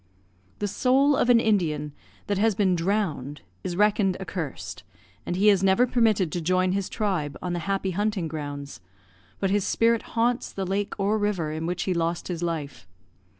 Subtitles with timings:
[0.57, 1.93] The soul of an Indian
[2.25, 4.81] that has been drowned is reckoned accursed,
[5.27, 8.79] and he is never permitted to join his tribe on the happy hunting grounds,
[9.39, 12.87] but his spirit haunts the lake or river in which he lost his life.